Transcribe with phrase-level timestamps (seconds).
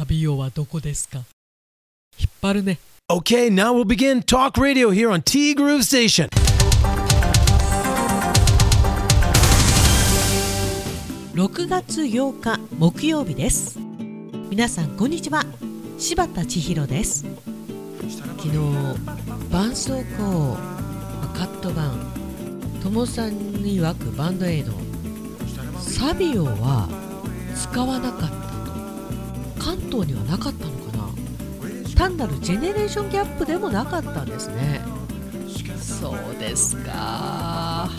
[0.00, 1.18] サビオはどこですか？
[2.18, 2.78] 引っ張るね。
[3.12, 6.26] Okay, now we'll begin talk radio here on T Groove Station.
[11.34, 13.78] 6月8日木曜日です。
[14.48, 15.44] 皆さんこんにちは。
[15.98, 17.26] 柴田千尋です。
[18.38, 18.56] 昨日
[19.50, 20.56] 絆創膏
[21.34, 22.10] カット版
[22.82, 24.72] 友さんに曰くバンドエイド。
[25.78, 26.88] サビオは
[27.54, 28.39] 使わなかった
[29.90, 31.00] と関東にはなかったのかな。
[31.96, 34.80] 単なるジェネレーションギャップでもなかったんですね。
[35.78, 37.90] そうですか。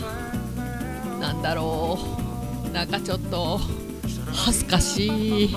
[1.20, 1.98] なんだろ
[2.68, 2.70] う。
[2.70, 3.60] なんかちょっと
[4.32, 5.56] 恥ずかしい。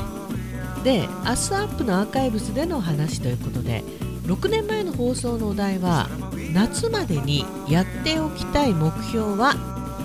[0.84, 1.34] で「明日ア
[1.66, 3.84] ップのアーカイブスでの話ということで
[4.28, 6.08] 6年前の放送のお題は
[6.54, 9.56] 夏までにやっておきたい目標は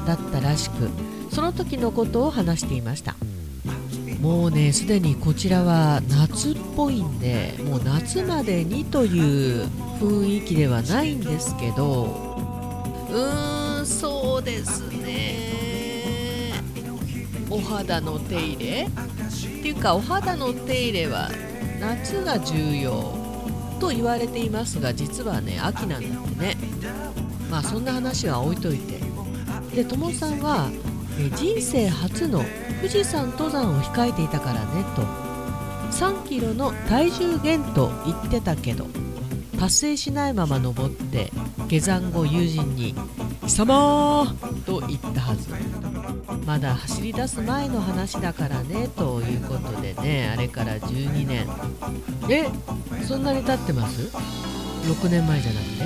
[0.07, 0.89] だったらしく
[1.31, 3.15] その時のことを話していました。
[4.21, 9.65] もうねすでにこちらは夏っぽいんでもう夏までにという
[9.99, 12.37] 雰囲気ではないんですけど
[13.11, 16.53] うーんそうですね。
[17.49, 18.83] お肌の手入れ？
[18.83, 18.89] っ
[19.63, 21.31] ていうかお肌の手入れは
[21.81, 23.15] 夏が重要
[23.81, 26.57] と言われていますが実はね秋なんだってね。
[27.51, 29.01] まあそんな話は置いといて。
[29.75, 30.71] でともさんは
[31.23, 32.43] え人生初の
[32.81, 35.03] 富士山登山を控えていたからねと。
[35.91, 38.87] 3キロの体重減と言ってたけど
[39.59, 41.33] 達成しないまま登って
[41.69, 42.95] 下山後友人に
[43.43, 44.33] 「貴様!」
[44.65, 45.49] と言ったはず。
[46.47, 51.47] まだ走り出す前の話だからねということでねあれから12年。
[52.29, 52.49] え
[53.07, 54.11] そんなに経ってます
[54.87, 55.85] ？6年前じゃなくて？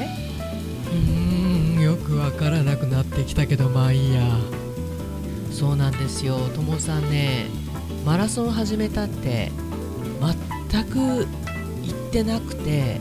[0.93, 4.23] うーんよくわからなくなってきたけどまあいいや。
[5.55, 6.37] そうなんですよ。
[6.55, 7.47] ともさんね
[8.05, 9.53] マラソン始めたって
[10.71, 11.27] 全く行
[11.93, 13.01] ってなくて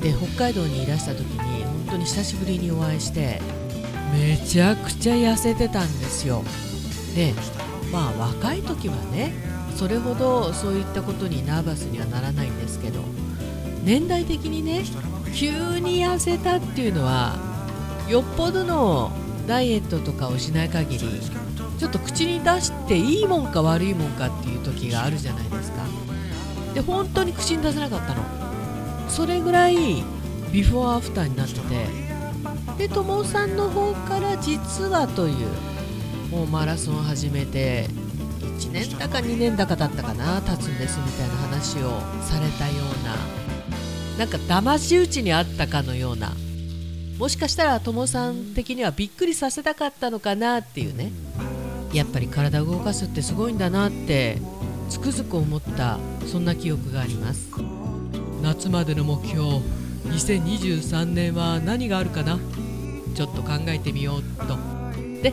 [0.00, 3.40] で北海道にいらした時に本当に久しぶりにお会いして
[4.12, 6.44] めちゃくちゃ痩せてたんですよ。
[7.16, 7.34] で
[7.92, 9.34] まあ若い時はね
[9.74, 13.00] それほどそういったことにナーバスにはならないんですけど
[13.82, 14.84] 年代的にね
[15.34, 17.36] 急に痩せたっていうのは
[18.08, 19.10] よっぽどの
[19.46, 21.20] ダイエットとかをしない限り
[21.78, 25.82] ちょっと口に出していいもんか悪いもんかっていう時があるじゃないですか。
[26.74, 28.22] で本当に口に出せなかったの。
[29.08, 30.02] それぐらい
[30.52, 32.02] ビフォーアフターになってて。
[32.78, 35.46] で友さんの方から実はという
[36.30, 37.86] もうマラソンを始めて
[38.40, 46.32] 1年だか2年だかだったかな経つんですみたいな話をされたようななんか騙し討ちにあったかのような
[47.22, 51.12] もしかしたら友さん的にはびっくりさせたかったのかなっていうね。
[51.92, 54.38] やっぱり体を動かすってすごいんだなって
[54.90, 57.48] つくづく思ったそんな記憶があります。
[58.42, 59.40] 夏までの目標
[60.06, 62.40] 2023年は何があるかな？
[63.14, 64.56] ちょっと考えてみようと。
[65.22, 65.32] で、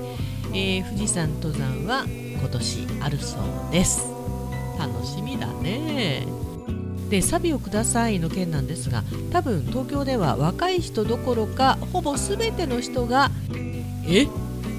[0.54, 4.04] えー富士山登山は今年あるそうです。
[4.78, 6.28] 楽しみだね。
[7.10, 13.32] で「サビをください」の件なんですが多分東京では若い人どころかほぼ全ての人が
[14.08, 14.24] 「え？
[14.24, 14.30] っ?」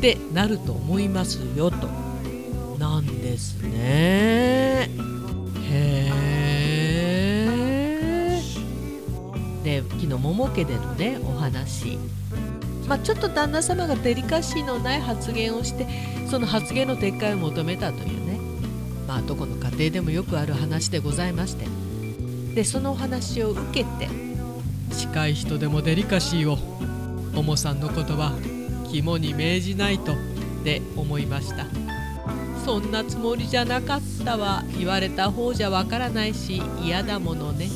[0.01, 1.89] てなると思いますよと。
[2.79, 4.91] なんですね。
[5.71, 6.11] へ
[8.33, 8.41] え
[9.63, 11.99] で昨日桃家でのねお話。
[12.89, 15.87] まあ、ちょっと旦那様がデリカシーのない発言をして
[16.29, 18.41] その発言の撤回を求めたというね。
[19.07, 21.67] まあどこの家庭でもよくある話でございまして。
[22.55, 24.09] でそのお話を受けて。
[24.93, 26.57] 近い人でもデリカシーを
[27.33, 28.37] ももさんの言葉
[28.91, 30.17] 肝に銘じないとっ
[30.65, 31.67] て思いました。
[32.65, 37.69] そんなつもりじゃなかったわ言われた方じゃわからないし嫌だものね。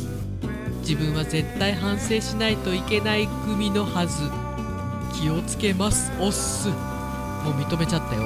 [0.80, 4.22] 自分は絶対反省しないといけない組のはず。
[5.18, 6.68] 気をつけますおっす。
[7.44, 8.22] もう認めちゃったよ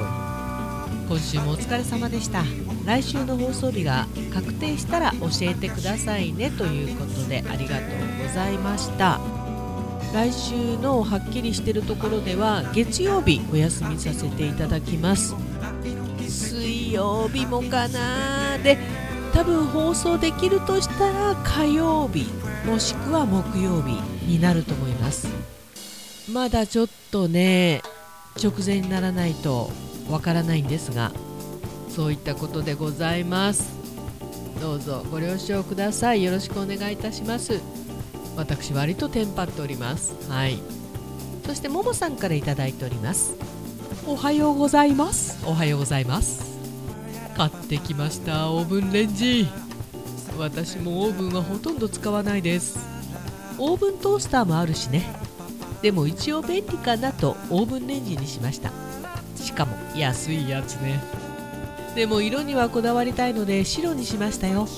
[1.08, 2.44] 今週もお疲れ様でした
[2.84, 9.20] 来週の放送日が確定したら教えてくださいねということでありがとうございました。
[10.14, 15.35] 来週のはっきりしてるところでは月曜日お休みさせていただきます。
[16.26, 18.79] 水曜日もかなで
[19.35, 22.26] 多分放送できるとしたら火曜日
[22.67, 25.29] もしくは木曜日になると思います。
[26.32, 27.82] まだちょっとね
[28.43, 29.70] 直前にならないと
[30.11, 31.12] わからないんですが
[31.99, 33.77] そういったことでございます。
[34.61, 36.23] どうぞご了承ください。
[36.23, 37.61] よろしくお願いいたします。
[38.37, 40.15] 私割とテンパっております。
[40.31, 40.61] はい。
[41.45, 43.35] そしてももさんからいただいております。
[44.06, 45.45] おはようございます。
[45.45, 46.56] おはようございます。
[47.37, 49.49] 買ってきましたオーブンレンジ。
[50.39, 52.79] 私もオーブンはほとんど使わないです。
[53.59, 55.05] オーブントースターもあるしね。
[55.83, 58.71] でも一応便利かなとオーブンレンジにしました。
[59.35, 61.18] しかも安いやつね
[61.99, 64.69] でも色にはこだわりたいので白にしましたよ。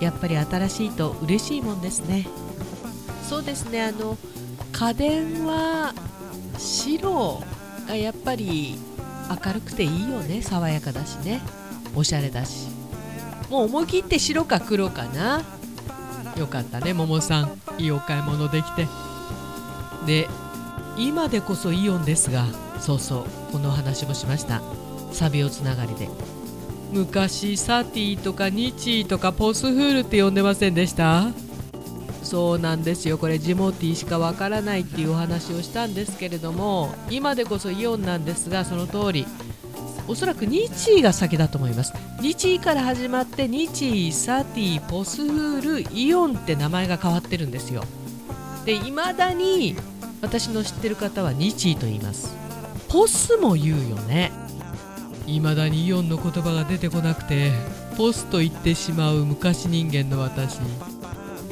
[0.00, 2.26] やっぱり新しいと嬉しいもんですね。
[3.28, 4.16] そうですねあの
[4.72, 5.92] 家電は
[6.56, 7.42] 白
[7.86, 8.78] がやっぱり
[9.44, 10.40] 明るくていいよね。
[10.40, 11.42] 爽やかだしね。
[11.94, 12.68] おしゃれだし。
[13.50, 15.44] もう思い切って白か黒かな。
[16.38, 17.60] よかったねももさん。
[17.76, 18.88] いいお買い物できて。
[20.06, 20.26] で
[20.96, 22.46] 今でこそイオンですが
[22.80, 24.62] そうそうこの話もしました。
[25.12, 26.08] サビオつながりで。
[26.96, 31.30] 昔サティとかニチーとかポスフールって呼んでませんでした？
[32.22, 33.18] そうなんですよ。
[33.18, 39.26] これジモティしかわからないっていうお話をしたんですけれども今でこそイオンなんですがその通り。
[40.08, 41.92] おそらくニチーが先だと思います。
[42.22, 47.82] ニチーから始まってニチーサティポスフールイオンって名前が変わってるんですよ。
[48.64, 49.76] で未だに
[50.22, 52.34] 私の知ってる方はニチーと言います。
[52.88, 54.32] ポスも言うよね。
[55.26, 57.52] 未だにイオンの言葉が出てこなくて
[57.96, 60.58] ポスと言ってしまう昔人間の私。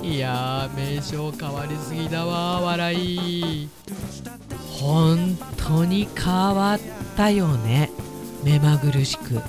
[0.03, 3.69] いやー名称変わりすぎだわ笑い。
[4.79, 6.81] 本当に変わっ
[7.17, 7.91] たよね。
[8.43, 9.41] 目まぐるしく。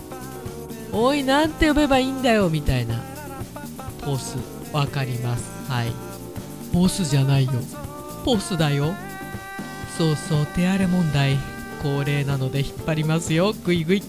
[0.94, 3.04] おいなんて呼べばいいんだよみたいな。
[4.01, 4.38] ポス
[4.71, 5.69] わかります。
[5.69, 5.92] はい。
[6.74, 7.51] ボスじゃないよ。
[8.24, 8.94] ポスだよ。
[9.98, 11.38] そうそう手荒れ問題。
[11.85, 13.53] 恒例なので引っ張りますよ。
[13.53, 14.01] ぐいぐい。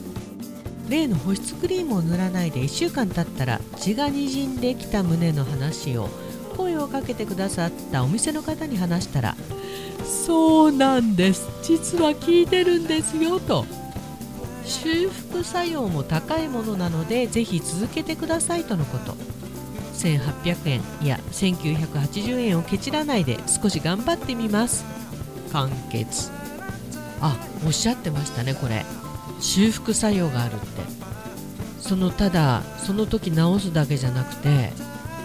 [0.88, 6.08] 例の保湿クリームを塗らないで1週間経ったら血がにじんできた胸の話を
[6.56, 9.36] 声をかけてくださったお店の方に話したら
[10.04, 11.48] そうなんです。
[11.62, 13.66] 実は聞いてるんですよと。
[14.64, 19.14] 修復作用も高いものなのでぜひ続けてくださいとのこと。
[19.92, 24.82] 1800円いや1980円をケチらないで少し頑張ってみます。
[25.52, 26.35] 完結。
[27.20, 28.84] あおっしゃってましたねこれ。
[29.40, 30.66] 修復作用があるって。
[31.80, 34.72] そのただその時治すだけじゃなくて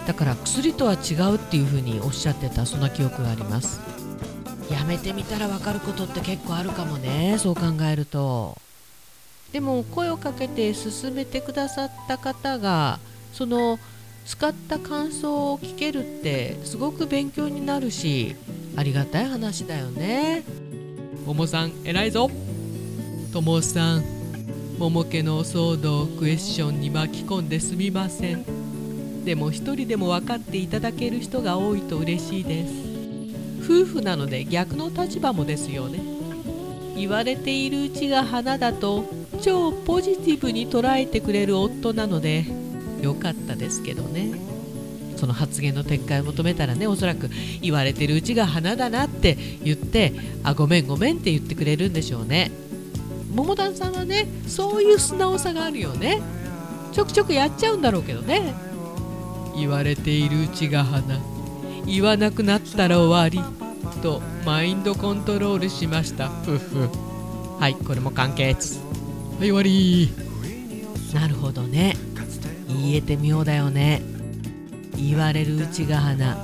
[0.06, 3.80] だから薬とは違うっていうふうにおっしゃってたそんな記憶があります。
[4.70, 8.56] やめてみたら分かることって結構あるかもねそう考えると。
[9.52, 13.00] でも声をかけて勧めてくださった方が
[13.32, 13.78] その
[14.24, 18.36] 使った感想を聞けるってすごく勉強になるし
[18.76, 20.44] ありがたい話だよね。
[21.26, 22.30] ももさん偉いぞ。
[23.32, 24.04] ともさん
[24.78, 28.44] 桃家の騒動クエスチョンに巻き込んですみません。
[29.24, 32.72] でも一人でも分かっていただける人が多いと嬉しいです。
[33.62, 36.00] 夫婦なので逆の立場もですよね。
[36.96, 39.04] 言われているうちが花だと
[39.40, 42.44] 超ポジティブに捉えてくれる夫なので
[43.00, 44.51] 良かったですけどね。
[45.22, 47.30] その発言の撤回を求めたらねおそらく
[47.60, 52.50] 言われてるうちが花だなって言ってあごめんごめんって言ってくれるんでしょうね。
[53.32, 56.20] 桃丹さんはねそういう素直さがあるよね。
[56.90, 58.52] ちょくちょくやっちゃうんだろうけどね。
[59.56, 61.20] 言われているうちが花。
[61.86, 63.40] 言わなくなったら終わり
[64.02, 66.30] とマインドコントロールしました。
[66.30, 66.90] ふふ。
[67.60, 68.80] はいこれも完結。
[69.38, 70.10] はい終わり。
[71.14, 71.94] なるほどね。
[72.66, 74.02] 言えて妙だよね
[75.08, 76.36] 言われるうちが花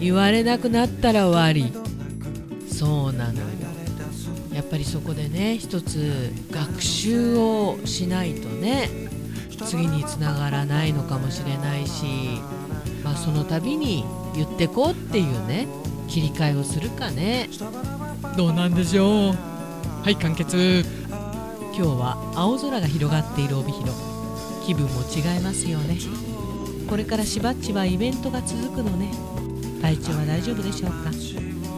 [0.00, 1.72] 言われなくなったら終わり。
[2.68, 3.46] そうなのよ。
[4.52, 8.88] やっぱりそこでね一つ学習をしないとね
[9.66, 12.04] 次につながらないのかもしれないし、
[13.02, 15.66] まあ、その度に言ってこうっていうね
[16.08, 17.48] 切り替えをするかね。
[18.36, 19.34] どうなんでしょう？
[20.02, 20.84] はい完結。
[21.76, 23.92] 今日は青空が広がっている帯広。
[24.66, 25.98] 気分も違いますよね
[26.88, 29.10] これからしばっちはイベントが続くのね。
[29.82, 31.10] 体調は大丈夫でしょうか？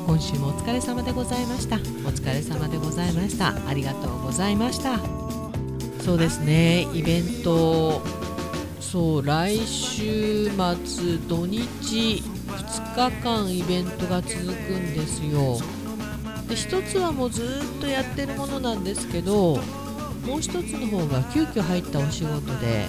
[0.06, 1.76] 今週もお疲れ様でございました。
[1.76, 1.78] お
[2.12, 3.54] 疲れ様でございました。
[3.66, 5.00] ありがとうございました。
[6.02, 6.86] そうですね。
[6.92, 8.02] イベント
[8.80, 15.58] そう来週末土日2日間イベントが続くんですよ。
[16.48, 19.56] で一つはもうずっとやってるものなんですけど
[20.25, 22.86] もう一つの方が急遽入ったお仕事で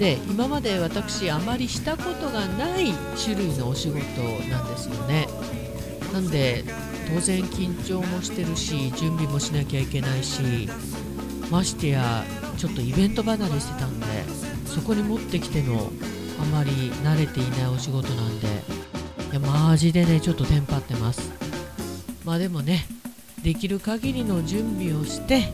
[0.00, 3.98] で今まで私あまりしたことがない種類のお仕事
[4.48, 5.28] なんですよね。
[6.14, 6.64] なんで
[7.14, 10.68] 当然緊張もしてるし準備もしなきゃいけないし
[11.50, 12.24] ましてや
[12.56, 14.06] ちょっとイベント離れしてたんで
[14.64, 15.90] そこに持ってきての
[16.40, 16.70] あまり
[17.04, 21.30] 慣れていないお仕事なんでいやマジでねちょっとテンパってます。
[22.24, 22.86] まあでもね
[23.42, 25.52] できる限りの準備をして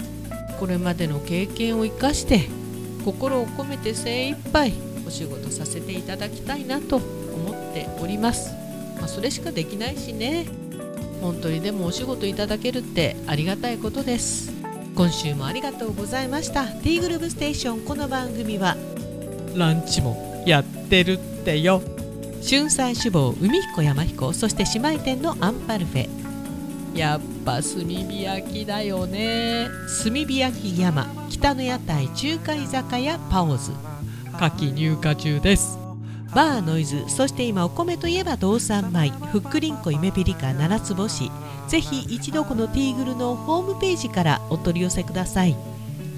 [0.60, 2.48] これまでの経験を生かして
[3.06, 4.72] 心を込めて精一杯
[5.06, 8.52] お仕事させていただきたいなと思っております、
[8.98, 10.46] まあ、それしかできないしね。
[11.20, 14.52] 本当にでもお仕事いただけるってありがたいことです。
[14.96, 16.64] 今週もありがとうございました。
[16.64, 17.80] ティーグルーブステーション。
[17.82, 18.76] この番組は。
[19.54, 21.80] ランチもやってるってよ。
[22.42, 24.32] 春菜志望海彦山彦。
[24.32, 26.08] そして姉妹店のアンパルフェ。
[26.98, 29.68] やっぱ炭火焼きだよね。
[30.02, 33.70] 炭火焼き山北の屋台中華居酒屋パオズ。
[34.40, 35.78] 夏季入荷中です。
[36.34, 39.10] バーノイズそして今お米といえば道産米。
[39.10, 41.30] ふっくりんこ夢ピリカ七つ星。
[41.68, 45.54] ぜひ一度このティーグルのホームページからお取り寄せください。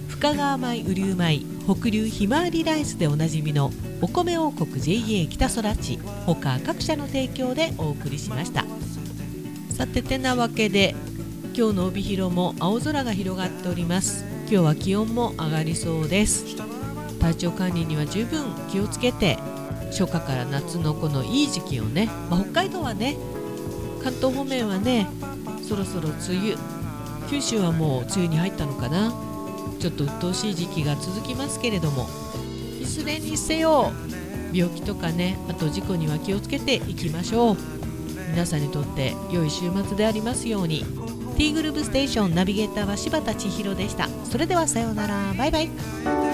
[0.08, 5.98] 深川米雨竜米北流ひまわりライスでおなじみのお米王国 JA 北空地。
[6.26, 8.64] 他各社の提供でお送りしました。
[9.76, 10.94] さててなわけで
[11.56, 14.37] 今日の帯広も青空が広がっております。
[14.50, 16.56] 今日は気温も上がりそうです。
[17.18, 19.36] 体調管理には十分気をつけて
[19.90, 23.18] 初夏から夏のこのいい時期をね、まあ、北海道はね
[24.02, 25.06] 関東方面はね
[25.68, 26.56] そろそろ梅雨
[27.28, 29.12] 九州はもう梅雨に入ったのかな。
[29.80, 32.08] ちょっと鬱陶しい時期が続きますけれども
[32.80, 33.92] いずれにせよ
[34.52, 37.56] 病気とかねあと事故には気をつけていきましょう。
[38.30, 40.84] 皆さんにとって良い週末でありますように。
[41.38, 44.08] T グループステーションナビゲーターは柴田千尋でした。
[44.24, 45.32] それではさようなら。
[45.34, 46.27] バイバイ。